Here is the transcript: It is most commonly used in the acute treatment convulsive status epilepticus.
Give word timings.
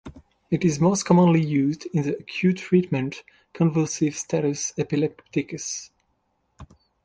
It 0.49 0.65
is 0.65 0.79
most 0.79 1.03
commonly 1.05 1.43
used 1.45 1.85
in 1.93 2.01
the 2.01 2.17
acute 2.17 2.57
treatment 2.57 3.21
convulsive 3.53 4.17
status 4.17 4.73
epilepticus. 4.75 5.91